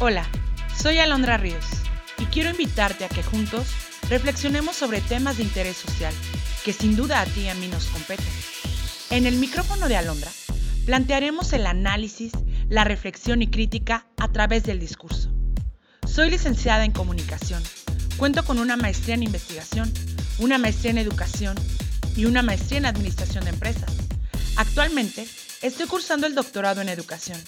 Hola, 0.00 0.26
soy 0.76 0.98
Alondra 0.98 1.36
Ríos 1.36 1.64
y 2.18 2.24
quiero 2.26 2.50
invitarte 2.50 3.04
a 3.04 3.08
que 3.08 3.22
juntos 3.22 3.68
reflexionemos 4.10 4.74
sobre 4.74 5.00
temas 5.00 5.36
de 5.36 5.44
interés 5.44 5.76
social 5.76 6.12
que 6.64 6.72
sin 6.72 6.96
duda 6.96 7.20
a 7.20 7.26
ti 7.26 7.42
y 7.42 7.48
a 7.48 7.54
mí 7.54 7.68
nos 7.68 7.86
competen. 7.86 8.26
En 9.10 9.24
el 9.24 9.36
micrófono 9.36 9.88
de 9.88 9.96
Alondra 9.96 10.32
plantearemos 10.84 11.52
el 11.52 11.64
análisis, 11.64 12.32
la 12.68 12.82
reflexión 12.82 13.40
y 13.40 13.46
crítica 13.46 14.08
a 14.16 14.32
través 14.32 14.64
del 14.64 14.80
discurso. 14.80 15.32
Soy 16.12 16.28
licenciada 16.28 16.84
en 16.84 16.90
comunicación, 16.90 17.62
cuento 18.16 18.44
con 18.44 18.58
una 18.58 18.76
maestría 18.76 19.14
en 19.14 19.22
investigación, 19.22 19.92
una 20.38 20.58
maestría 20.58 20.90
en 20.90 20.98
educación 20.98 21.54
y 22.16 22.24
una 22.24 22.42
maestría 22.42 22.78
en 22.78 22.86
administración 22.86 23.44
de 23.44 23.50
empresas. 23.50 23.92
Actualmente 24.56 25.24
estoy 25.62 25.86
cursando 25.86 26.26
el 26.26 26.34
doctorado 26.34 26.80
en 26.80 26.88
educación. 26.88 27.40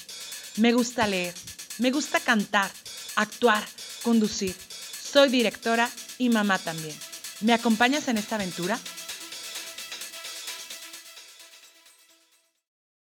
Me 0.58 0.72
gusta 0.72 1.06
leer, 1.08 1.34
me 1.78 1.90
gusta 1.90 2.20
cantar, 2.20 2.70
actuar, 3.16 3.62
conducir. 4.02 4.54
Soy 4.54 5.28
directora 5.28 5.88
y 6.18 6.28
mamá 6.28 6.58
también. 6.58 6.96
¿Me 7.40 7.52
acompañas 7.52 8.08
en 8.08 8.18
esta 8.18 8.36
aventura? 8.36 8.78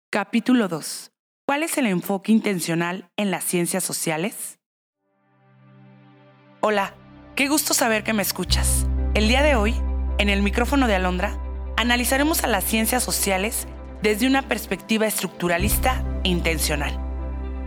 Capítulo 0.09 0.67
2. 0.67 1.11
¿Cuál 1.45 1.63
es 1.63 1.77
el 1.77 1.85
enfoque 1.85 2.31
intencional 2.31 3.09
en 3.17 3.31
las 3.31 3.43
ciencias 3.43 3.83
sociales? 3.83 4.59
Hola, 6.61 6.93
qué 7.35 7.47
gusto 7.47 7.73
saber 7.73 8.03
que 8.03 8.13
me 8.13 8.21
escuchas. 8.21 8.85
El 9.13 9.27
día 9.27 9.41
de 9.41 9.55
hoy, 9.55 9.75
en 10.17 10.29
el 10.29 10.41
micrófono 10.43 10.87
de 10.87 10.95
Alondra, 10.95 11.37
analizaremos 11.75 12.43
a 12.43 12.47
las 12.47 12.63
ciencias 12.63 13.03
sociales 13.03 13.67
desde 14.01 14.27
una 14.27 14.47
perspectiva 14.47 15.07
estructuralista 15.07 16.03
e 16.23 16.29
intencional. 16.29 17.10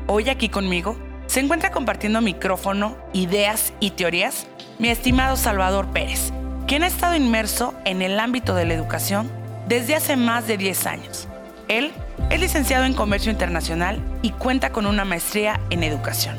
Hoy 0.07 0.29
aquí 0.29 0.51
conmigo 0.51 0.99
se 1.27 1.41
encuentra 1.41 1.71
compartiendo 1.71 2.21
micrófono, 2.21 2.95
ideas 3.15 3.73
y 3.81 3.93
teorías 3.93 4.47
mi 4.79 4.89
estimado 4.89 5.37
Salvador 5.37 5.87
Pérez, 5.93 6.31
quien 6.67 6.83
ha 6.83 6.89
estado 6.89 7.17
inmerso 7.17 7.73
en 7.87 8.03
el 8.03 8.21
ámbito 8.21 8.55
de 8.55 8.67
la 8.67 8.75
educación 8.75 9.31
desde 9.67 9.95
hace 9.95 10.17
más 10.17 10.47
de 10.47 10.59
10 10.59 10.87
años. 10.87 11.29
Él 11.69 11.91
es 12.29 12.39
licenciado 12.39 12.85
en 12.85 12.93
Comercio 12.93 13.33
Internacional 13.33 13.99
y 14.21 14.33
cuenta 14.33 14.73
con 14.73 14.85
una 14.85 15.07
maestría 15.07 15.59
en 15.71 15.83
Educación. 15.83 16.37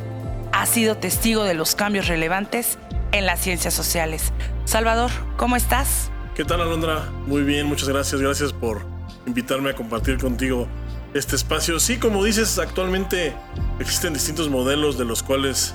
Ha 0.51 0.67
sido 0.67 0.97
testigo 0.97 1.43
de 1.43 1.55
los 1.55 1.73
cambios 1.73 2.07
relevantes 2.07 2.77
en 3.13 3.25
las 3.25 3.39
ciencias 3.39 3.73
sociales. 3.73 4.31
Salvador, 4.65 5.09
¿cómo 5.37 5.55
estás? 5.55 6.11
¿Qué 6.35 6.45
tal, 6.45 6.61
Alondra? 6.61 7.09
Muy 7.25 7.41
bien, 7.41 7.65
muchas 7.65 7.89
gracias. 7.89 8.21
Gracias 8.21 8.53
por 8.53 8.85
invitarme 9.25 9.71
a 9.71 9.73
compartir 9.73 10.19
contigo 10.19 10.67
este 11.15 11.35
espacio. 11.35 11.79
Sí, 11.79 11.97
como 11.97 12.23
dices, 12.23 12.59
actualmente 12.59 13.33
existen 13.79 14.13
distintos 14.13 14.49
modelos 14.49 14.97
de 14.97 15.05
los 15.05 15.23
cuales 15.23 15.73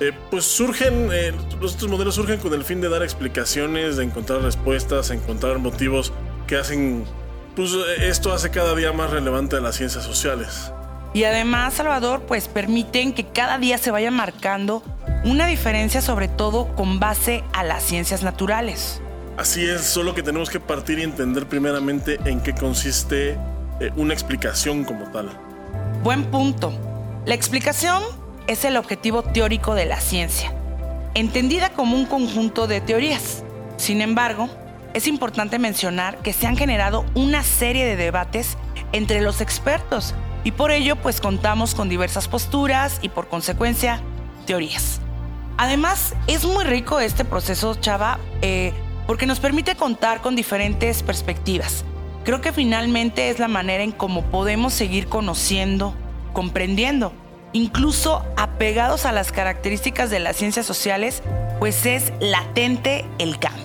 eh, 0.00 0.12
pues 0.30 0.44
surgen, 0.44 1.10
eh, 1.12 1.32
estos 1.62 1.88
modelos 1.88 2.14
surgen 2.14 2.40
con 2.40 2.54
el 2.54 2.64
fin 2.64 2.80
de 2.80 2.88
dar 2.88 3.02
explicaciones, 3.02 3.98
de 3.98 4.04
encontrar 4.04 4.40
respuestas, 4.40 5.10
encontrar 5.10 5.58
motivos 5.58 6.12
que 6.46 6.56
hacen, 6.56 7.04
pues 7.54 7.72
esto 8.00 8.32
hace 8.32 8.50
cada 8.50 8.74
día 8.74 8.92
más 8.92 9.10
relevante 9.10 9.56
a 9.56 9.60
las 9.60 9.76
ciencias 9.76 10.04
sociales. 10.04 10.72
Y 11.12 11.24
además, 11.24 11.74
Salvador, 11.74 12.22
pues 12.26 12.48
permiten 12.48 13.12
que 13.12 13.26
cada 13.26 13.58
día 13.58 13.76
se 13.78 13.90
vaya 13.90 14.10
marcando 14.10 14.82
una 15.24 15.46
diferencia 15.46 16.00
sobre 16.00 16.28
todo 16.28 16.74
con 16.76 16.98
base 16.98 17.44
a 17.52 17.62
las 17.62 17.82
ciencias 17.82 18.22
naturales. 18.22 19.02
Así 19.36 19.64
es, 19.64 19.82
solo 19.82 20.14
que 20.14 20.22
tenemos 20.22 20.48
que 20.48 20.60
partir 20.60 20.98
y 20.98 21.02
entender 21.02 21.46
primeramente 21.46 22.18
en 22.24 22.40
qué 22.40 22.54
consiste 22.54 23.38
eh, 23.80 23.90
una 23.96 24.14
explicación 24.14 24.84
como 24.84 25.04
tal. 25.10 25.30
Buen 26.02 26.24
punto. 26.24 26.72
La 27.26 27.34
explicación 27.34 28.02
es 28.46 28.64
el 28.64 28.76
objetivo 28.76 29.22
teórico 29.22 29.74
de 29.74 29.84
la 29.84 30.00
ciencia, 30.00 30.52
entendida 31.14 31.70
como 31.70 31.96
un 31.96 32.06
conjunto 32.06 32.66
de 32.66 32.80
teorías. 32.80 33.44
Sin 33.76 34.00
embargo, 34.00 34.48
es 34.94 35.06
importante 35.06 35.58
mencionar 35.58 36.18
que 36.18 36.32
se 36.32 36.46
han 36.46 36.56
generado 36.56 37.04
una 37.14 37.42
serie 37.42 37.84
de 37.84 37.96
debates 37.96 38.56
entre 38.92 39.20
los 39.20 39.40
expertos 39.40 40.14
y 40.44 40.52
por 40.52 40.70
ello 40.70 40.96
pues 40.96 41.20
contamos 41.20 41.74
con 41.74 41.88
diversas 41.88 42.28
posturas 42.28 42.98
y 43.02 43.08
por 43.10 43.28
consecuencia 43.28 44.00
teorías. 44.46 45.00
Además, 45.58 46.14
es 46.26 46.44
muy 46.44 46.64
rico 46.64 47.00
este 47.00 47.24
proceso, 47.24 47.74
Chava, 47.74 48.18
eh, 48.42 48.72
porque 49.06 49.26
nos 49.26 49.40
permite 49.40 49.74
contar 49.74 50.20
con 50.20 50.36
diferentes 50.36 51.02
perspectivas, 51.02 51.84
Creo 52.24 52.40
que 52.40 52.52
finalmente 52.52 53.30
es 53.30 53.38
la 53.38 53.48
manera 53.48 53.82
en 53.82 53.92
cómo 53.92 54.22
podemos 54.22 54.74
seguir 54.74 55.06
conociendo, 55.08 55.94
comprendiendo, 56.32 57.12
incluso 57.52 58.24
apegados 58.36 59.06
a 59.06 59.12
las 59.12 59.32
características 59.32 60.10
de 60.10 60.20
las 60.20 60.36
ciencias 60.36 60.66
sociales, 60.66 61.22
pues 61.58 61.86
es 61.86 62.12
latente 62.20 63.04
el 63.18 63.38
cambio. 63.38 63.64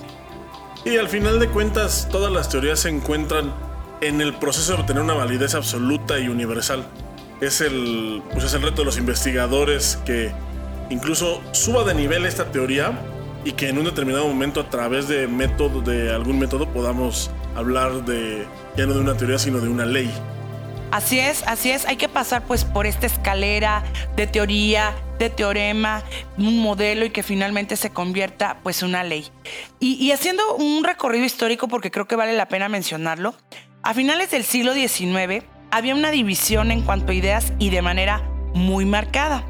Y 0.84 0.96
al 0.96 1.08
final 1.08 1.40
de 1.40 1.48
cuentas, 1.48 2.08
todas 2.10 2.32
las 2.32 2.48
teorías 2.48 2.80
se 2.80 2.90
encuentran 2.90 3.52
en 4.00 4.20
el 4.20 4.34
proceso 4.34 4.74
de 4.74 4.80
obtener 4.80 5.02
una 5.02 5.14
validez 5.14 5.54
absoluta 5.54 6.18
y 6.18 6.28
universal. 6.28 6.86
Es 7.40 7.60
el, 7.60 8.22
pues 8.32 8.44
es 8.44 8.54
el 8.54 8.62
reto 8.62 8.82
de 8.82 8.84
los 8.84 8.98
investigadores 8.98 9.98
que 10.04 10.32
incluso 10.90 11.42
suba 11.52 11.84
de 11.84 11.94
nivel 11.94 12.26
esta 12.26 12.50
teoría 12.50 12.92
y 13.44 13.52
que 13.52 13.68
en 13.68 13.78
un 13.78 13.84
determinado 13.84 14.26
momento 14.26 14.60
a 14.60 14.70
través 14.70 15.08
de 15.08 15.28
método 15.28 15.80
de 15.80 16.12
algún 16.12 16.38
método 16.38 16.68
podamos 16.72 17.30
hablar 17.54 18.04
de 18.04 18.46
ya 18.76 18.86
no 18.86 18.94
de 18.94 19.00
una 19.00 19.16
teoría 19.16 19.38
sino 19.38 19.60
de 19.60 19.68
una 19.68 19.84
ley. 19.84 20.10
Así 20.90 21.18
es, 21.18 21.42
así 21.46 21.70
es, 21.70 21.86
hay 21.86 21.96
que 21.96 22.08
pasar 22.08 22.44
pues 22.44 22.64
por 22.64 22.86
esta 22.86 23.06
escalera 23.06 23.82
de 24.16 24.28
teoría, 24.28 24.94
de 25.18 25.28
teorema, 25.28 26.04
un 26.38 26.62
modelo 26.62 27.04
y 27.04 27.10
que 27.10 27.24
finalmente 27.24 27.76
se 27.76 27.90
convierta 27.90 28.58
pues 28.62 28.82
una 28.82 29.02
ley. 29.02 29.28
Y, 29.80 29.94
y 29.94 30.12
haciendo 30.12 30.54
un 30.54 30.84
recorrido 30.84 31.24
histórico 31.24 31.66
porque 31.66 31.90
creo 31.90 32.06
que 32.06 32.14
vale 32.14 32.32
la 32.34 32.46
pena 32.46 32.68
mencionarlo, 32.68 33.34
a 33.82 33.92
finales 33.92 34.30
del 34.30 34.44
siglo 34.44 34.72
XIX 34.72 35.44
había 35.72 35.96
una 35.96 36.12
división 36.12 36.70
en 36.70 36.82
cuanto 36.82 37.10
a 37.10 37.14
ideas 37.14 37.52
y 37.58 37.70
de 37.70 37.82
manera 37.82 38.22
muy 38.54 38.84
marcada. 38.84 39.44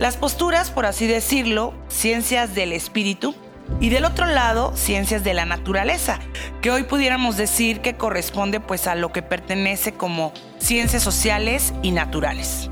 Las 0.00 0.16
posturas, 0.16 0.70
por 0.70 0.86
así 0.86 1.06
decirlo, 1.06 1.74
ciencias 1.88 2.54
del 2.54 2.72
espíritu, 2.72 3.34
y 3.80 3.90
del 3.90 4.06
otro 4.06 4.24
lado, 4.24 4.72
ciencias 4.74 5.24
de 5.24 5.34
la 5.34 5.44
naturaleza, 5.44 6.20
que 6.62 6.70
hoy 6.70 6.84
pudiéramos 6.84 7.36
decir 7.36 7.82
que 7.82 7.98
corresponde 7.98 8.60
pues 8.60 8.86
a 8.86 8.94
lo 8.94 9.12
que 9.12 9.20
pertenece 9.20 9.92
como 9.92 10.32
ciencias 10.58 11.02
sociales 11.02 11.74
y 11.82 11.90
naturales. 11.90 12.70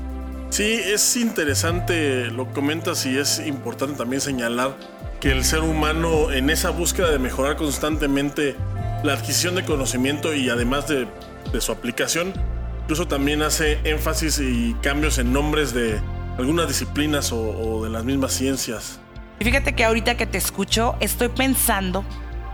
Sí, 0.49 0.73
es 0.73 1.15
interesante 1.17 2.31
lo 2.31 2.47
que 2.47 2.53
comentas 2.53 3.05
y 3.05 3.15
es 3.15 3.37
importante 3.45 3.95
también 3.95 4.21
señalar 4.21 4.75
que 5.21 5.31
el 5.31 5.45
ser 5.45 5.59
humano 5.59 6.31
en 6.31 6.49
esa 6.49 6.71
búsqueda 6.71 7.11
de 7.11 7.19
mejorar 7.19 7.57
constantemente 7.57 8.55
la 9.03 9.13
adquisición 9.13 9.53
de 9.53 9.63
conocimiento 9.65 10.33
y 10.33 10.49
además 10.49 10.87
de, 10.87 11.07
de 11.53 11.61
su 11.61 11.71
aplicación, 11.71 12.33
incluso 12.81 13.07
también 13.07 13.43
hace 13.43 13.77
énfasis 13.83 14.39
y 14.39 14.75
cambios 14.81 15.19
en 15.19 15.31
nombres 15.31 15.75
de 15.75 15.99
algunas 16.39 16.67
disciplinas 16.67 17.31
o, 17.33 17.83
de 17.83 17.89
las 17.89 18.05
mismas 18.05 18.33
ciencias. 18.33 18.99
Y 19.39 19.45
fíjate 19.45 19.73
que 19.73 19.83
ahorita 19.83 20.15
que 20.15 20.25
te 20.25 20.37
escucho, 20.37 20.95
estoy 20.99 21.29
pensando 21.29 22.05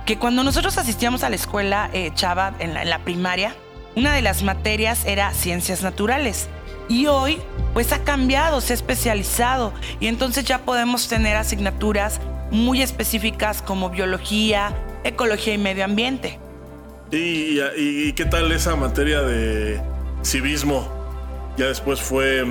que 0.06 0.18
cuando 0.18 0.44
nosotros 0.44 0.78
asistíamos 0.78 1.24
a 1.24 1.30
la 1.30 1.36
escuela, 1.36 1.90
eh, 1.94 2.12
Chava, 2.16 2.56
en 2.60 2.74
la, 2.74 2.82
en 2.82 2.90
la 2.90 3.00
primaria, 3.00 3.56
una 3.96 4.14
de 4.14 4.22
las 4.22 4.44
materias 4.44 5.06
era 5.06 5.32
ciencias 5.34 5.84
naturales. 5.84 6.50
Y 6.90 7.08
hoy, 7.08 7.40
pues 7.74 7.92
ha 7.92 8.04
cambiado, 8.04 8.60
se 8.62 8.74
ha 8.74 8.76
especializado. 8.76 9.74
Y 10.00 10.08
entonces 10.08 10.46
ya 10.46 10.60
podemos 10.60 11.08
tener 11.08 11.38
asignaturas 11.38 12.20
muy 12.52 12.82
específicas 12.82 13.62
como 13.62 13.90
biología, 13.90 14.76
ecología 15.04 15.54
y 15.54 15.58
medio 15.58 15.86
ambiente. 15.86 16.40
¿Y, 17.12 17.18
y, 17.18 17.62
y 17.78 18.14
qué 18.14 18.26
tal 18.26 18.52
esa 18.52 18.76
materia 18.76 19.22
de 19.22 19.82
civismo? 20.24 20.88
Ya 21.58 21.68
después 21.68 22.02
fue 22.02 22.44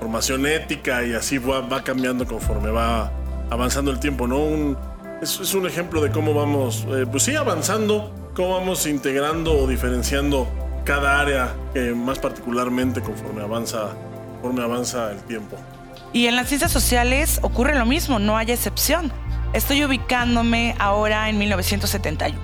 formación 0.00 0.46
ética 0.46 1.04
y 1.04 1.12
así 1.12 1.36
va, 1.36 1.60
va 1.60 1.84
cambiando 1.84 2.26
conforme 2.26 2.70
va 2.70 3.12
avanzando 3.50 3.90
el 3.90 4.00
tiempo, 4.00 4.26
¿no? 4.26 4.38
Un, 4.38 4.76
es, 5.20 5.38
es, 5.40 5.52
un 5.52 5.66
ejemplo 5.66 6.00
de 6.00 6.10
cómo 6.10 6.32
vamos, 6.32 6.86
eh, 6.88 7.04
pues 7.08 7.24
sí, 7.24 7.36
avanzando, 7.36 8.10
cómo 8.34 8.58
vamos 8.58 8.86
integrando 8.86 9.52
o 9.52 9.66
diferenciando 9.66 10.48
cada 10.84 11.20
área, 11.20 11.54
eh, 11.74 11.92
más 11.94 12.18
particularmente 12.18 13.02
conforme 13.02 13.42
avanza, 13.42 13.90
conforme 14.40 14.64
avanza 14.64 15.12
el 15.12 15.22
tiempo. 15.24 15.56
Y 16.14 16.26
en 16.26 16.34
las 16.34 16.48
ciencias 16.48 16.72
sociales 16.72 17.38
ocurre 17.42 17.78
lo 17.78 17.84
mismo, 17.84 18.18
no 18.18 18.38
hay 18.38 18.50
excepción. 18.50 19.12
Estoy 19.52 19.84
ubicándome 19.84 20.74
ahora 20.78 21.28
en 21.28 21.36
1971, 21.36 22.38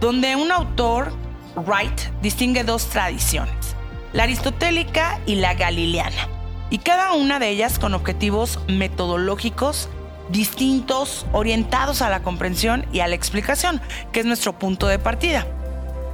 donde 0.00 0.36
un 0.36 0.52
autor, 0.52 1.12
Wright, 1.56 1.98
distingue 2.20 2.62
dos 2.62 2.86
tradiciones, 2.90 3.74
la 4.12 4.24
aristotélica 4.24 5.18
y 5.24 5.36
la 5.36 5.54
galileana 5.54 6.33
y 6.74 6.78
cada 6.78 7.12
una 7.12 7.38
de 7.38 7.50
ellas 7.50 7.78
con 7.78 7.94
objetivos 7.94 8.58
metodológicos 8.66 9.88
distintos, 10.28 11.24
orientados 11.30 12.02
a 12.02 12.10
la 12.10 12.22
comprensión 12.24 12.84
y 12.92 12.98
a 12.98 13.06
la 13.06 13.14
explicación, 13.14 13.80
que 14.10 14.18
es 14.18 14.26
nuestro 14.26 14.58
punto 14.58 14.88
de 14.88 14.98
partida. 14.98 15.46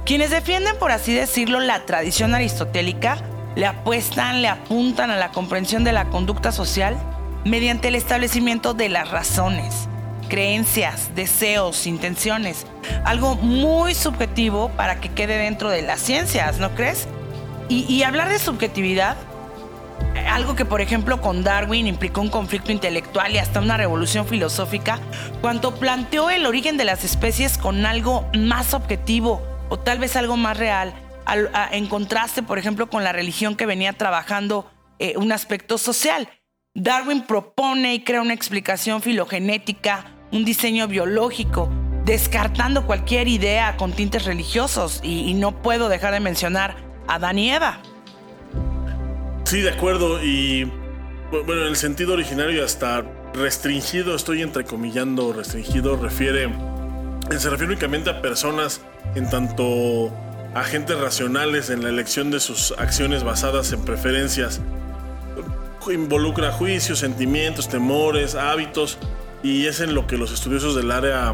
Quienes 0.05 0.29
defienden, 0.29 0.77
por 0.77 0.91
así 0.91 1.15
decirlo, 1.15 1.59
la 1.61 1.87
tradición 1.87 2.35
aristotélica, 2.35 3.17
le 3.55 3.65
apuestan, 3.65 4.43
le 4.43 4.49
apuntan 4.49 5.09
a 5.09 5.17
la 5.17 5.31
comprensión 5.31 5.83
de 5.83 5.93
la 5.93 6.09
conducta 6.09 6.51
social 6.51 6.95
mediante 7.43 7.87
el 7.87 7.95
establecimiento 7.95 8.75
de 8.75 8.89
las 8.89 9.09
razones, 9.09 9.87
creencias, 10.29 11.15
deseos, 11.15 11.87
intenciones. 11.87 12.67
Algo 13.03 13.33
muy 13.33 13.95
subjetivo 13.95 14.69
para 14.77 15.01
que 15.01 15.09
quede 15.09 15.39
dentro 15.39 15.71
de 15.71 15.81
las 15.81 16.01
ciencias, 16.01 16.59
¿no 16.59 16.75
crees? 16.75 17.07
Y, 17.67 18.03
hablar 18.03 18.29
de 18.29 18.37
subjetividad, 18.37 19.15
algo 20.29 20.55
que 20.55 20.65
por 20.65 20.81
ejemplo 20.81 21.21
con 21.21 21.43
Darwin 21.43 21.87
implicó 21.87 22.21
un 22.21 22.29
conflicto 22.29 22.71
intelectual 22.71 23.33
y 23.33 23.37
hasta 23.37 23.59
una 23.59 23.77
revolución 23.77 24.27
filosófica, 24.27 24.99
cuando 25.41 25.75
planteó 25.75 26.29
el 26.29 26.45
origen 26.45 26.77
de 26.77 26.85
las 26.85 27.03
especies 27.03 27.57
con 27.57 27.85
algo 27.85 28.29
más 28.37 28.73
objetivo 28.73 29.41
o 29.69 29.79
tal 29.79 29.99
vez 29.99 30.15
algo 30.15 30.37
más 30.37 30.57
real, 30.57 30.93
en 31.71 31.87
contraste 31.87 32.43
por 32.43 32.59
ejemplo 32.59 32.89
con 32.89 33.03
la 33.03 33.11
religión 33.11 33.55
que 33.55 33.65
venía 33.65 33.93
trabajando 33.93 34.69
eh, 34.99 35.13
un 35.17 35.31
aspecto 35.31 35.77
social. 35.77 36.29
Darwin 36.73 37.23
propone 37.23 37.95
y 37.95 38.03
crea 38.03 38.21
una 38.21 38.33
explicación 38.33 39.01
filogenética, 39.01 40.05
un 40.31 40.45
diseño 40.45 40.87
biológico, 40.87 41.69
descartando 42.05 42.85
cualquier 42.85 43.27
idea 43.27 43.75
con 43.77 43.91
tintes 43.91 44.25
religiosos. 44.25 45.01
Y, 45.03 45.33
no 45.33 45.61
puedo 45.61 45.89
dejar 45.89 46.13
de 46.13 46.19
mencionar 46.19 46.77
a 47.07 47.15
Adán 47.15 47.39
y 47.39 47.51
Eva. 47.51 47.81
Sí, 49.51 49.59
de 49.59 49.69
acuerdo. 49.71 50.23
Y 50.23 50.63
bueno, 51.29 51.63
en 51.63 51.67
el 51.67 51.75
sentido 51.75 52.13
originario 52.13 52.63
hasta 52.63 53.03
restringido, 53.33 54.15
estoy 54.15 54.43
entrecomillando 54.43 55.33
restringido, 55.33 55.97
refiere, 55.97 56.49
se 57.37 57.49
refiere 57.49 57.73
únicamente 57.73 58.09
a 58.09 58.21
personas 58.21 58.79
en 59.13 59.29
tanto 59.29 60.09
agentes 60.55 60.97
racionales 60.97 61.69
en 61.69 61.83
la 61.83 61.89
elección 61.89 62.31
de 62.31 62.39
sus 62.39 62.73
acciones 62.77 63.25
basadas 63.25 63.73
en 63.73 63.83
preferencias 63.83 64.61
involucra 65.91 66.53
juicios, 66.53 66.99
sentimientos, 66.99 67.67
temores, 67.67 68.35
hábitos 68.35 68.99
y 69.43 69.65
es 69.65 69.81
en 69.81 69.93
lo 69.93 70.07
que 70.07 70.15
los 70.15 70.31
estudiosos 70.31 70.77
del 70.77 70.91
área 70.91 71.33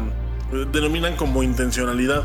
eh, 0.52 0.66
denominan 0.72 1.14
como 1.14 1.44
intencionalidad. 1.44 2.24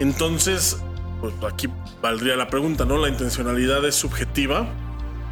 Entonces, 0.00 0.78
pues 1.20 1.34
aquí 1.46 1.68
valdría 2.00 2.34
la 2.34 2.48
pregunta, 2.48 2.86
¿no? 2.86 2.96
¿La 2.96 3.10
intencionalidad 3.10 3.84
es 3.84 3.94
subjetiva? 3.94 4.66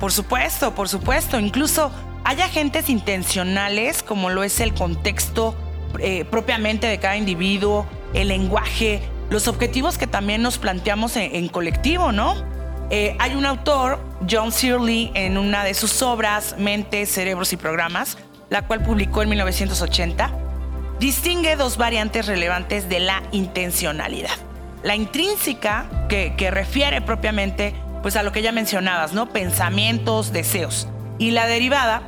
Por 0.00 0.12
supuesto, 0.12 0.74
por 0.74 0.88
supuesto. 0.88 1.38
Incluso 1.38 1.90
hay 2.24 2.40
agentes 2.40 2.88
intencionales 2.88 4.02
como 4.02 4.30
lo 4.30 4.42
es 4.42 4.60
el 4.60 4.74
contexto 4.74 5.54
eh, 5.98 6.24
propiamente 6.24 6.86
de 6.86 6.98
cada 6.98 7.16
individuo, 7.16 7.86
el 8.14 8.28
lenguaje, 8.28 9.02
los 9.30 9.48
objetivos 9.48 9.98
que 9.98 10.06
también 10.06 10.42
nos 10.42 10.58
planteamos 10.58 11.16
en 11.16 11.48
colectivo, 11.48 12.12
¿no? 12.12 12.56
Eh, 12.90 13.16
hay 13.18 13.34
un 13.34 13.44
autor, 13.44 13.98
John 14.30 14.52
Searle, 14.52 15.10
en 15.14 15.38
una 15.38 15.64
de 15.64 15.74
sus 15.74 16.02
obras, 16.02 16.54
Mentes, 16.58 17.10
Cerebros 17.10 17.52
y 17.52 17.56
Programas, 17.56 18.16
la 18.48 18.62
cual 18.62 18.82
publicó 18.82 19.22
en 19.22 19.30
1980, 19.30 20.30
distingue 21.00 21.56
dos 21.56 21.78
variantes 21.78 22.26
relevantes 22.26 22.88
de 22.88 23.00
la 23.00 23.22
intencionalidad. 23.32 24.36
La 24.84 24.94
intrínseca, 24.94 26.06
que, 26.08 26.50
refiere 26.52 27.00
propiamente 27.00 27.74
pues, 28.06 28.14
a 28.14 28.22
lo 28.22 28.30
que 28.30 28.40
ya 28.40 28.52
mencionabas, 28.52 29.14
¿no? 29.14 29.30
pensamientos, 29.30 30.32
deseos. 30.32 30.86
Y 31.18 31.32
la 31.32 31.48
derivada, 31.48 32.02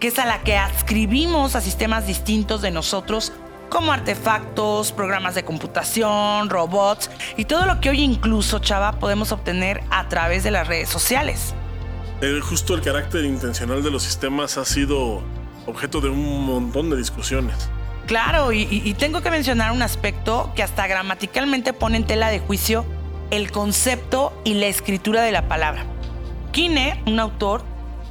que 0.00 0.08
es 0.08 0.18
a 0.18 0.24
la 0.24 0.42
que 0.42 0.56
adscribimos 0.56 1.56
a 1.56 1.60
sistemas 1.60 2.06
distintos 2.06 2.62
de 2.62 2.70
nosotros 2.70 3.34
como 3.68 3.92
artefactos, 3.92 4.92
programas 4.92 5.34
de 5.34 5.44
computación, 5.44 6.48
robots 6.48 7.10
y 7.36 7.44
todo 7.44 7.66
lo 7.66 7.82
que 7.82 7.90
hoy 7.90 8.00
incluso, 8.00 8.60
chava, 8.60 8.92
podemos 8.92 9.30
obtener 9.30 9.82
a 9.90 10.08
través 10.08 10.42
de 10.42 10.52
las 10.52 10.66
redes 10.68 10.88
sociales. 10.88 11.54
justo 12.40 12.74
el 12.74 12.80
carácter 12.80 13.26
intencional 13.26 13.82
de 13.82 13.90
los 13.90 14.04
sistemas 14.04 14.56
ha 14.56 14.64
sido 14.64 15.22
objeto 15.66 16.00
de 16.00 16.08
un 16.08 16.46
montón 16.46 16.88
de 16.88 16.96
discusiones. 16.96 17.68
Claro, 18.06 18.52
y, 18.52 18.94
tengo 18.98 19.20
que 19.20 19.30
mencionar 19.30 19.72
un 19.72 19.82
aspecto 19.82 20.50
que 20.56 20.62
hasta 20.62 20.86
gramaticalmente 20.86 21.74
pone 21.74 21.98
en 21.98 22.04
tela 22.04 22.30
de 22.30 22.40
juicio 22.40 22.86
el 23.32 23.50
concepto 23.50 24.32
y 24.44 24.54
la 24.54 24.66
escritura 24.66 25.22
de 25.22 25.32
la 25.32 25.48
palabra. 25.48 25.86
Kine, 26.52 27.02
un 27.06 27.18
autor, 27.18 27.64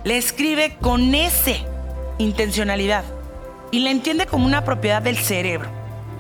le 0.03 0.17
escribe 0.17 0.77
con 0.81 1.13
ese 1.13 1.63
intencionalidad 2.17 3.03
y 3.69 3.79
la 3.81 3.91
entiende 3.91 4.25
como 4.25 4.47
una 4.47 4.65
propiedad 4.65 5.01
del 5.01 5.17
cerebro. 5.17 5.69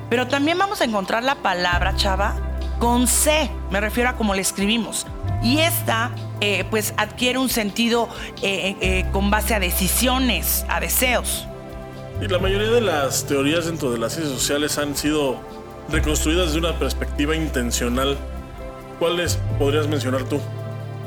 Pero 0.09 0.27
también 0.27 0.59
vamos 0.59 0.81
a 0.81 0.83
encontrar 0.83 1.23
la 1.23 1.35
palabra, 1.35 1.95
chava, 1.95 2.35
con 2.77 3.07
C, 3.07 3.49
me 3.71 3.81
refiero 3.81 4.09
a 4.09 4.13
cómo 4.13 4.35
le 4.35 4.41
escribimos. 4.41 5.07
Y 5.41 5.57
esta, 5.57 6.11
eh, 6.39 6.63
pues, 6.69 6.93
adquiere 6.97 7.39
un 7.39 7.49
sentido 7.49 8.07
eh, 8.43 8.75
eh, 8.81 9.05
con 9.11 9.31
base 9.31 9.55
a 9.55 9.59
decisiones, 9.59 10.63
a 10.69 10.79
deseos. 10.79 11.47
Y 12.21 12.27
la 12.27 12.37
mayoría 12.37 12.69
de 12.69 12.81
las 12.81 13.25
teorías 13.25 13.65
dentro 13.65 13.91
de 13.91 13.97
las 13.97 14.13
ciencias 14.13 14.37
sociales 14.37 14.77
han 14.77 14.95
sido 14.95 15.39
reconstruidas 15.89 16.53
desde 16.53 16.59
una 16.59 16.77
perspectiva 16.77 17.35
intencional. 17.35 18.15
¿Cuáles 19.01 19.39
podrías 19.57 19.87
mencionar 19.87 20.25
tú? 20.25 20.39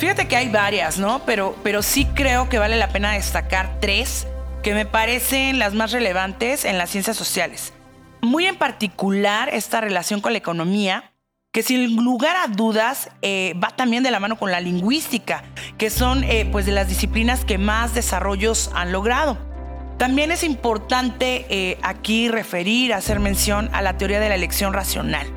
Fíjate 0.00 0.26
que 0.26 0.34
hay 0.34 0.48
varias, 0.48 0.98
¿no? 0.98 1.24
Pero, 1.24 1.54
pero 1.62 1.80
sí 1.80 2.06
creo 2.06 2.48
que 2.48 2.58
vale 2.58 2.76
la 2.76 2.88
pena 2.88 3.12
destacar 3.12 3.78
tres 3.80 4.26
que 4.64 4.74
me 4.74 4.84
parecen 4.84 5.60
las 5.60 5.74
más 5.74 5.92
relevantes 5.92 6.64
en 6.64 6.76
las 6.76 6.90
ciencias 6.90 7.16
sociales. 7.16 7.72
Muy 8.20 8.46
en 8.46 8.56
particular 8.56 9.48
esta 9.48 9.80
relación 9.80 10.20
con 10.20 10.32
la 10.32 10.38
economía, 10.38 11.12
que 11.52 11.62
sin 11.62 11.94
lugar 12.02 12.34
a 12.36 12.48
dudas 12.48 13.10
eh, 13.22 13.54
va 13.62 13.68
también 13.68 14.02
de 14.02 14.10
la 14.10 14.18
mano 14.18 14.40
con 14.40 14.50
la 14.50 14.58
lingüística, 14.58 15.44
que 15.78 15.88
son 15.88 16.24
eh, 16.24 16.48
pues 16.50 16.66
de 16.66 16.72
las 16.72 16.88
disciplinas 16.88 17.44
que 17.44 17.58
más 17.58 17.94
desarrollos 17.94 18.72
han 18.74 18.90
logrado. 18.90 19.38
También 19.98 20.32
es 20.32 20.42
importante 20.42 21.46
eh, 21.48 21.78
aquí 21.84 22.26
referir, 22.26 22.92
hacer 22.92 23.20
mención 23.20 23.70
a 23.72 23.82
la 23.82 23.96
teoría 23.98 24.18
de 24.18 24.30
la 24.30 24.34
elección 24.34 24.72
racional, 24.72 25.28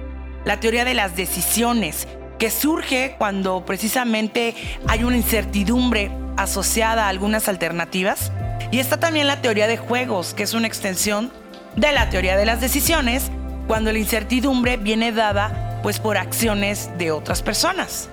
la 0.44 0.60
teoría 0.60 0.86
de 0.86 0.96
las 0.96 1.16
decisiones, 1.16 2.08
que 2.38 2.52
surge 2.52 3.16
cuando 3.18 3.66
precisamente 3.66 4.56
hay 4.88 5.04
una 5.04 5.18
incertidumbre 5.18 6.12
asociada 6.38 7.06
a 7.06 7.10
algunas 7.10 7.48
alternativas 7.48 8.32
y 8.72 8.80
está 8.80 9.00
también 9.00 9.28
la 9.28 9.42
teoría 9.42 9.68
de 9.68 9.78
juegos, 9.78 10.34
que 10.34 10.44
es 10.44 10.54
una 10.54 10.68
extensión 10.68 11.32
de 11.76 11.92
la 11.92 12.10
teoría 12.10 12.38
de 12.38 12.46
las 12.46 12.60
decisiones, 12.60 13.32
cuando 13.68 13.92
la 13.92 14.00
incertidumbre 14.00 14.78
viene 14.78 15.12
dada 15.12 15.80
pues 15.84 16.00
por 16.00 16.18
acciones 16.18 16.90
de 16.98 17.12
otras 17.12 17.42
personas. 17.42 18.10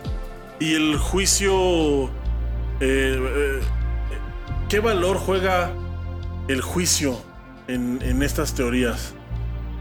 Y 0.60 0.74
el 0.74 0.98
juicio, 0.98 2.04
eh, 2.04 2.10
eh, 2.80 3.60
¿qué 4.68 4.80
valor 4.80 5.16
juega 5.18 5.72
el 6.48 6.60
juicio 6.60 7.20
en, 7.66 8.22
estas 8.22 8.54
teorías? 8.54 9.14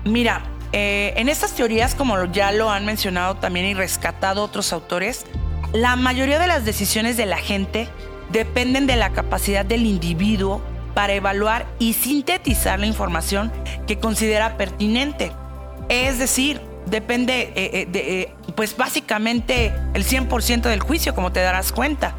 Mira, 0.05 0.43
eh, 0.73 1.13
en 1.17 1.29
estas 1.29 1.53
teorías, 1.53 1.93
como 1.93 2.25
ya 2.25 2.51
lo 2.51 2.71
han 2.71 2.83
mencionado 2.83 3.35
también 3.35 3.67
y 3.67 3.73
rescatado 3.75 4.43
otros 4.43 4.73
autores, 4.73 5.27
la 5.71 5.95
mayoría 5.95 6.39
de 6.39 6.47
las 6.47 6.65
decisiones 6.65 7.15
de 7.15 7.27
la 7.27 7.37
gente 7.37 7.87
dependen 8.31 8.87
de 8.87 8.95
la 8.95 9.11
capacidad 9.11 9.63
del 9.63 9.85
individuo 9.85 10.63
para 10.95 11.13
evaluar 11.13 11.67
y 11.77 11.93
sintetizar 11.93 12.79
la 12.79 12.87
información 12.87 13.51
que 13.85 13.99
considera 13.99 14.57
pertinente. 14.57 15.31
Es 15.89 16.17
decir, 16.17 16.59
depende 16.87 17.53
eh, 17.55 17.69
eh, 17.73 17.87
de, 17.91 18.53
pues 18.55 18.75
básicamente 18.75 19.71
el 19.93 20.03
100% 20.03 20.63
del 20.63 20.79
juicio, 20.79 21.13
como 21.13 21.31
te 21.31 21.41
darás 21.41 21.71
cuenta. 21.71 22.15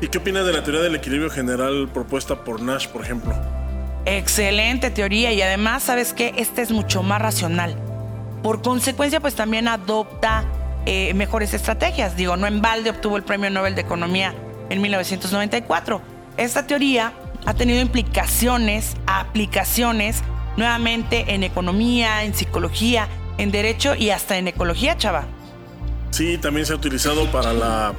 ¿Y 0.00 0.08
qué 0.08 0.16
opinas 0.16 0.46
de 0.46 0.54
la 0.54 0.62
teoría 0.62 0.80
del 0.80 0.94
equilibrio 0.94 1.28
general 1.28 1.90
propuesta 1.92 2.42
por 2.42 2.62
Nash, 2.62 2.88
por 2.88 3.02
ejemplo? 3.02 3.34
Excelente 4.10 4.90
teoría 4.90 5.32
y 5.32 5.42
además, 5.42 5.82
¿sabes 5.82 6.14
que 6.14 6.32
Esta 6.38 6.62
es 6.62 6.72
mucho 6.72 7.02
más 7.02 7.20
racional. 7.20 7.76
Por 8.42 8.62
consecuencia, 8.62 9.20
pues 9.20 9.34
también 9.34 9.68
adopta 9.68 10.44
mejores 11.14 11.52
estrategias. 11.52 12.16
Digo, 12.16 12.38
no 12.38 12.46
en 12.46 12.62
balde 12.62 12.88
obtuvo 12.88 13.18
el 13.18 13.22
Premio 13.22 13.50
Nobel 13.50 13.74
de 13.74 13.82
Economía 13.82 14.34
en 14.70 14.80
1994. 14.80 16.00
Esta 16.38 16.66
teoría 16.66 17.12
ha 17.44 17.52
tenido 17.52 17.80
implicaciones, 17.80 18.96
aplicaciones 19.06 20.22
nuevamente 20.56 21.34
en 21.34 21.42
economía, 21.42 22.24
en 22.24 22.34
psicología, 22.34 23.08
en 23.36 23.50
derecho 23.50 23.94
y 23.94 24.08
hasta 24.08 24.38
en 24.38 24.48
ecología, 24.48 24.96
chava. 24.96 25.26
Sí, 26.10 26.38
también 26.38 26.64
se 26.64 26.72
ha 26.72 26.76
utilizado 26.76 27.30
para 27.30 27.52
la 27.52 27.92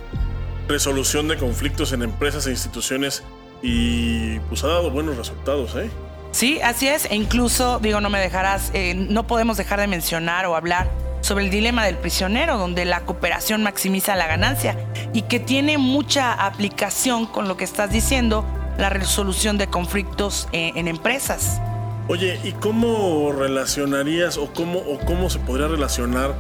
resolución 0.68 1.28
de 1.28 1.38
conflictos 1.38 1.94
en 1.94 2.02
empresas 2.02 2.48
e 2.48 2.50
instituciones 2.50 3.24
y 3.62 4.40
pues 4.40 4.64
ha 4.64 4.68
dado 4.68 4.92
buenos 4.92 5.18
resultados, 5.18 5.76
¿eh? 5.76 5.90
Sí, 6.32 6.60
así 6.62 6.88
es. 6.88 7.06
E 7.06 7.16
incluso, 7.16 7.80
digo, 7.80 8.02
no 8.02 8.10
me 8.10 8.20
dejarás, 8.20 8.72
eh, 8.74 8.94
no 8.94 9.26
podemos 9.26 9.58
dejar 9.58 9.80
de 9.80 9.88
mencionar 9.88 10.46
o 10.46 10.56
hablar 10.56 10.90
sobre 11.22 11.46
el 11.46 11.52
dilema 11.52 11.86
del 11.86 11.98
prisionero, 11.98 12.58
donde 12.58 12.86
la 12.86 13.02
cooperación 13.02 13.64
maximiza 13.64 14.16
la 14.16 14.28
ganancia 14.28 14.78
y 15.12 15.24
que 15.24 15.40
tiene 15.40 15.78
mucha 15.78 16.34
aplicación 16.34 17.26
con 17.26 17.48
lo 17.48 17.58
que 17.58 17.64
estás 17.64 17.92
diciendo, 17.92 18.46
la 18.78 18.90
resolución 18.90 19.58
de 19.58 19.68
conflictos 19.68 20.48
en, 20.52 20.78
en 20.78 20.88
empresas. 20.88 21.60
Oye, 22.08 22.40
¿y 22.44 22.54
cómo 22.54 23.34
relacionarías 23.34 24.38
o 24.38 24.54
cómo, 24.54 24.80
o 24.80 25.00
cómo 25.00 25.30
se 25.30 25.40
podría 25.40 25.68
relacionar 25.68 26.34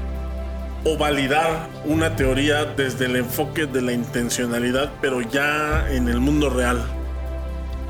o 0.86 0.98
validar 0.98 1.68
una 1.84 2.16
teoría 2.16 2.64
desde 2.64 3.06
el 3.06 3.18
enfoque 3.18 3.66
de 3.66 3.82
la 3.82 3.92
intencionalidad, 3.92 4.92
pero 5.02 5.22
ya 5.22 5.88
en 5.92 6.08
el 6.08 6.22
mundo 6.22 6.50
real? 6.50 6.82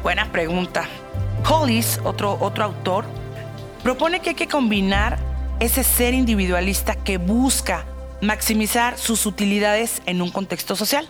Buena 0.04 0.32
pregunta. 0.32 0.88
Hollis, 1.50 2.00
otro, 2.04 2.38
otro 2.40 2.64
autor, 2.64 3.06
propone 3.84 4.22
que 4.22 4.30
hay 4.30 4.36
que 4.36 4.48
combinar 4.48 5.20
ese 5.60 5.84
ser 5.84 6.14
individualista 6.14 6.96
que 6.96 7.18
busca 7.18 7.86
maximizar 8.22 8.98
sus 8.98 9.26
utilidades 9.26 10.02
en 10.06 10.22
un 10.22 10.32
contexto 10.32 10.76
social. 10.76 11.10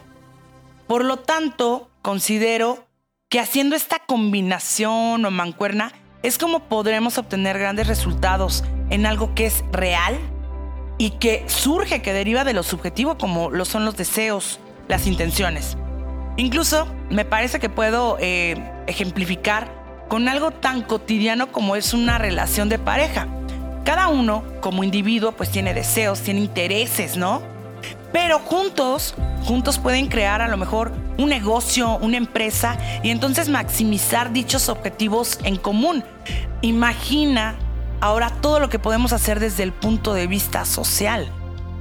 Por 0.88 1.06
lo 1.06 1.18
tanto, 1.18 1.90
considero 2.02 2.88
que 3.30 3.40
haciendo 3.40 3.76
esta 3.76 4.00
combinación 4.00 5.24
o 5.24 5.32
mancuerna 5.32 5.92
es 6.24 6.40
como 6.40 6.62
podremos 6.62 7.20
obtener 7.20 7.60
grandes 7.60 7.88
resultados 7.88 8.64
en 8.90 9.06
algo 9.06 9.36
que 9.36 9.46
es 9.46 9.64
real 9.72 10.18
y 10.98 11.12
que 11.12 11.46
surge, 11.48 12.02
que 12.02 12.12
deriva 12.12 12.44
de 12.44 12.54
lo 12.54 12.64
subjetivo 12.64 13.20
como 13.20 13.52
lo 13.52 13.66
son 13.66 13.86
los 13.86 13.96
deseos, 13.96 14.60
las 14.88 15.06
intenciones. 15.06 15.78
Incluso 16.40 16.88
me 17.10 17.26
parece 17.26 17.60
que 17.60 17.68
puedo 17.68 18.16
eh, 18.22 18.56
ejemplificar 18.88 19.70
con 20.08 20.30
algo 20.30 20.52
tan 20.52 20.84
cotidiano 20.84 21.52
como 21.52 21.76
es 21.76 21.94
una 21.94 22.18
relación 22.18 22.70
de 22.70 22.80
pareja. 22.80 23.28
Cada 23.84 24.08
uno, 24.08 24.46
como 24.62 24.86
individuo, 24.86 25.34
pues 25.34 25.52
tiene 25.52 25.74
deseos, 25.74 26.22
tiene 26.22 26.40
intereses, 26.40 27.18
¿no? 27.18 27.42
Pero 28.14 28.40
juntos, 28.40 29.16
juntos 29.44 29.80
pueden 29.80 30.08
crear 30.08 30.42
a 30.42 30.48
lo 30.48 30.56
mejor 30.56 30.94
un 31.18 31.28
negocio, 31.28 31.98
una 31.98 32.16
empresa 32.16 32.78
y 33.04 33.10
entonces 33.10 33.50
maximizar 33.50 34.32
dichos 34.32 34.70
objetivos 34.70 35.40
en 35.44 35.58
común. 35.58 36.06
Imagina 36.62 37.56
ahora 38.00 38.30
todo 38.30 38.62
lo 38.62 38.70
que 38.70 38.80
podemos 38.80 39.12
hacer 39.12 39.42
desde 39.42 39.64
el 39.64 39.74
punto 39.74 40.14
de 40.14 40.28
vista 40.28 40.64
social. 40.64 41.30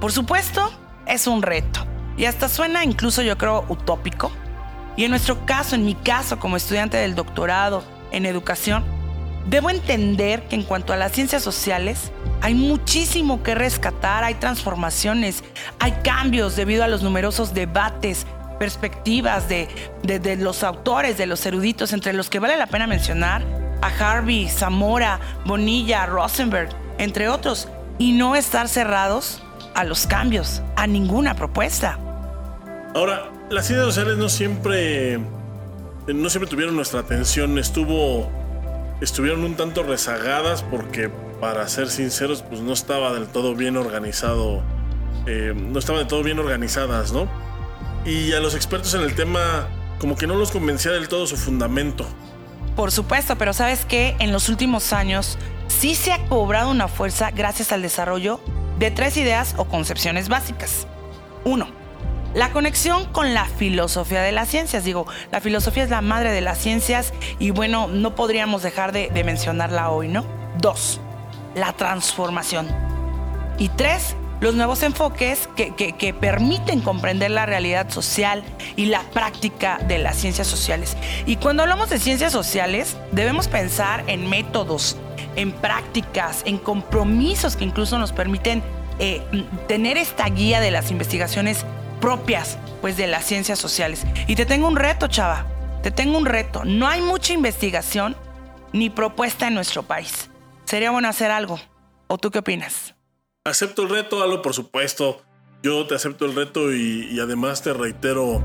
Por 0.01 0.11
supuesto, 0.11 0.69
es 1.07 1.29
un 1.29 1.43
reto 1.43 1.87
y 2.17 2.25
hasta 2.25 2.49
suena 2.49 2.83
incluso 2.83 3.23
yo 3.23 3.39
creo 3.39 3.65
utópico. 3.69 4.33
Y 4.99 5.05
en 5.05 5.11
nuestro 5.11 5.47
caso, 5.47 5.77
en 5.77 5.85
mi 5.85 5.95
caso 5.95 6.41
como 6.41 6.57
estudiante 6.57 6.97
del 6.97 7.15
doctorado 7.15 7.85
en 8.11 8.27
educación, 8.27 8.83
debo 9.47 9.71
entender 9.71 10.49
que 10.49 10.57
en 10.57 10.65
cuanto 10.65 10.93
a 10.93 10.97
las 10.97 11.13
ciencias 11.13 11.41
sociales, 11.41 12.11
hay 12.41 12.55
muchísimo 12.55 13.45
que 13.45 13.55
rescatar, 13.55 14.25
hay 14.25 14.35
transformaciones, 14.35 15.45
hay 15.79 15.93
cambios 16.03 16.57
debido 16.57 16.83
a 16.83 16.89
los 16.89 17.05
numerosos 17.05 17.55
debates, 17.55 18.27
perspectivas 18.59 19.49
de, 19.49 19.69
de, 20.03 20.35
los 20.35 20.65
autores, 20.65 21.17
de 21.17 21.27
los 21.27 21.47
eruditos, 21.47 21.93
entre 21.93 22.13
los 22.13 22.29
que 22.29 22.41
vale 22.41 22.57
la 22.57 22.67
pena 22.67 22.89
mencionar 22.89 23.45
a 23.81 23.87
Harvey, 23.87 24.49
Zamora, 24.49 25.21
Bonilla, 25.45 26.07
Rosenberg, 26.07 26.71
entre 26.99 27.29
otros, 27.29 27.69
y 27.99 28.15
no 28.15 28.35
estar 28.35 28.67
cerrados 28.67 29.45
a 29.77 29.85
los 29.85 30.09
cambios, 30.09 30.61
a 30.75 30.89
ninguna 30.89 31.35
propuesta. 31.35 32.01
Ahora, 32.97 33.38
las 33.51 33.67
ciencias 33.67 33.87
sociales 33.87 34.19
no 34.19 34.29
siempre, 34.29 35.19
no 36.07 36.31
siempre 36.31 36.51
tuvieron 36.51 36.77
nuestra 36.77 37.01
atención, 37.01 37.59
estuvo, 37.59 38.31
estuvieron 39.01 39.45
un 39.45 39.57
tanto 39.57 39.83
rezagadas 39.83 40.63
porque 40.63 41.11
para 41.41 41.67
ser 41.69 41.89
sinceros, 41.89 42.43
pues 42.43 42.61
no 42.61 42.73
estaba 42.73 43.13
del 43.13 43.27
todo 43.27 43.55
bien 43.55 43.77
organizado, 43.77 44.63
eh, 45.27 45.55
no 45.57 45.79
estaban 45.79 46.01
del 46.01 46.09
todo 46.09 46.23
bien 46.23 46.39
organizadas, 46.39 47.13
¿no? 47.13 47.29
Y 48.05 48.33
a 48.33 48.41
los 48.41 48.55
expertos 48.55 48.95
en 48.95 49.03
el 49.03 49.15
tema, 49.15 49.69
como 49.99 50.17
que 50.17 50.27
no 50.27 50.35
los 50.35 50.51
convencía 50.51 50.93
del 50.93 51.09
todo 51.09 51.27
su 51.27 51.37
fundamento. 51.37 52.07
Por 52.77 52.93
supuesto, 52.93 53.37
pero 53.37 53.53
sabes 53.53 53.85
que 53.85 54.15
en 54.19 54.33
los 54.33 54.49
últimos 54.49 54.93
años 54.93 55.39
sí 55.69 55.95
se 55.95 56.13
ha 56.13 56.25
cobrado 56.27 56.71
una 56.71 56.89
fuerza 56.89 57.31
gracias 57.31 57.73
al 57.73 57.83
desarrollo 57.83 58.41
de 58.79 58.91
tres 58.91 59.17
ideas 59.17 59.55
o 59.57 59.65
concepciones 59.65 60.29
básicas. 60.29 60.87
Uno, 61.45 61.69
la 62.35 62.51
conexión 62.51 63.07
con 63.07 63.35
la 63.35 63.47
filosofía 63.47 64.23
de 64.23 64.33
las 64.33 64.49
ciencias. 64.49 64.85
Digo, 64.85 65.07
la 65.33 65.41
filosofía 65.41 65.85
es 65.85 65.91
la 65.91 66.01
madre 66.01 66.33
de 66.33 66.41
las 66.41 66.59
ciencias 66.59 67.13
y 67.39 67.51
bueno, 67.51 67.89
no 67.89 68.15
podríamos 68.15 68.63
dejar 68.63 68.93
de, 68.93 69.11
mencionarla 69.25 69.91
hoy, 69.91 70.09
¿no? 70.09 70.25
Dos, 70.59 71.01
la 71.55 71.73
transformación. 71.73 72.69
Y 73.59 73.69
tres, 73.71 74.15
los 74.41 74.55
nuevos 74.55 74.83
enfoques 74.83 75.49
que, 75.57 76.15
permiten 76.15 76.81
comprender 76.81 77.31
la 77.31 77.47
realidad 77.47 77.91
social 77.91 78.45
y 78.77 78.87
la 78.87 79.03
práctica 79.03 79.79
de 79.89 79.99
las 79.99 80.17
ciencias 80.17 80.47
sociales. 80.47 80.97
Y 81.27 81.37
cuando 81.37 81.63
hablamos 81.63 81.91
de 81.91 81.99
ciencias 81.99 82.33
sociales, 82.33 82.97
debemos 83.11 83.49
pensar 83.49 84.05
en 84.07 84.29
métodos, 84.29 84.97
en 85.35 85.53
prácticas, 85.53 86.43
en 86.45 86.59
compromisos 86.59 87.57
que 87.57 87.65
incluso 87.65 87.99
nos 87.99 88.13
permiten 88.13 88.63
eh, 89.01 89.23
tener 89.67 89.97
esta 89.97 90.29
guía 90.29 90.61
de 90.61 90.71
las 90.71 90.91
investigaciones 90.91 91.65
propias 92.01 92.59
pues, 92.81 92.97
de 92.97 93.07
las 93.07 93.25
ciencias 93.25 93.59
sociales. 93.59 94.05
Y 94.27 94.37
te 94.37 94.47
tengo 94.47 94.69
un 94.69 94.77
reto, 94.77 95.09
chava, 95.09 95.47
te 95.83 95.91
tengo 95.91 96.19
un 96.19 96.27
reto. 96.27 96.65
No 96.65 96.87
hay 96.89 97.01
mucha 97.01 97.33
investigación 97.33 98.17
ni 98.73 98.91
propuesta 98.91 99.49
en 99.49 99.55
nuestro 99.55 99.83
país. 99.83 100.31
Sería 100.65 100.91
bueno 100.91 101.09
hacer 101.09 101.31
algo. 101.31 101.59
¿O 102.07 102.19
tú 102.19 102.31
qué 102.31 102.41
opinas? 102.41 102.95
Acepto 103.45 103.83
el 103.83 103.91
reto, 103.91 104.23
Alo, 104.23 104.43
por 104.43 104.55
supuesto. 104.55 105.23
Yo 105.63 105.87
te 105.87 105.95
acepto 105.95 106.25
el 106.25 106.35
reto 106.35 106.73
y, 106.73 107.19
además 107.21 107.63
te 107.63 107.73
reitero 107.73 108.41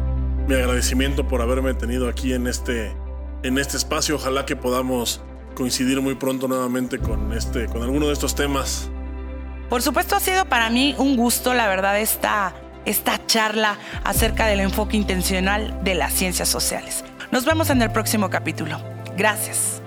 mi 0.47 0.55
agradecimiento 0.55 1.27
por 1.27 1.41
haberme 1.41 1.73
tenido 1.73 2.07
aquí 2.07 2.33
en 2.33 2.47
este, 2.47 2.95
en 3.43 3.57
este 3.57 3.77
espacio. 3.77 4.15
Ojalá 4.15 4.45
que 4.45 4.55
podamos 4.55 5.21
coincidir 5.55 6.01
muy 6.01 6.15
pronto 6.15 6.47
nuevamente 6.47 6.99
con, 6.99 7.33
este, 7.33 7.67
con 7.67 7.83
alguno 7.83 8.07
de 8.07 8.13
estos 8.13 8.35
temas. 8.35 8.89
Por 9.69 9.81
supuesto 9.81 10.15
ha 10.15 10.19
sido 10.19 10.45
para 10.45 10.69
mí 10.69 10.95
un 10.97 11.15
gusto, 11.15 11.53
la 11.53 11.67
verdad, 11.67 11.99
esta, 11.99 12.55
esta 12.85 13.25
charla 13.25 13.77
acerca 14.03 14.47
del 14.47 14.61
enfoque 14.61 14.97
intencional 14.97 15.79
de 15.83 15.95
las 15.95 16.13
ciencias 16.13 16.49
sociales. 16.49 17.03
Nos 17.31 17.45
vemos 17.45 17.69
en 17.69 17.81
el 17.81 17.91
próximo 17.91 18.29
capítulo. 18.29 18.79
Gracias. 19.17 19.82